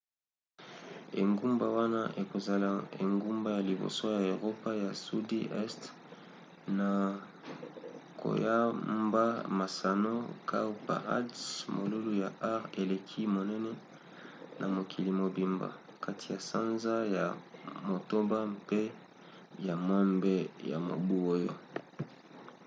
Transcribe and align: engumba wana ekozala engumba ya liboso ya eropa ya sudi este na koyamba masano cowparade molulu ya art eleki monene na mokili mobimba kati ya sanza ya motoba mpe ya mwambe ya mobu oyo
engumba 1.21 1.65
wana 1.77 2.01
ekozala 2.21 2.69
engumba 3.03 3.49
ya 3.57 3.61
liboso 3.69 4.05
ya 4.15 4.21
eropa 4.33 4.69
ya 4.83 4.91
sudi 5.05 5.39
este 5.63 5.87
na 6.77 6.89
koyamba 8.21 9.25
masano 9.59 10.13
cowparade 10.49 11.41
molulu 11.75 12.11
ya 12.23 12.29
art 12.53 12.69
eleki 12.83 13.21
monene 13.35 13.71
na 14.59 14.65
mokili 14.75 15.11
mobimba 15.21 15.67
kati 16.03 16.25
ya 16.33 16.39
sanza 16.49 16.95
ya 17.15 17.25
motoba 17.89 18.39
mpe 18.55 18.81
ya 19.67 19.75
mwambe 19.85 20.35
ya 20.71 20.77
mobu 20.87 21.15
oyo 21.35 21.53